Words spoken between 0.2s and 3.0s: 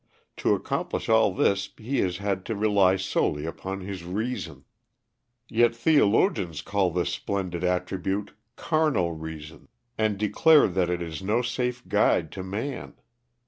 To accomplish all this he has had to rely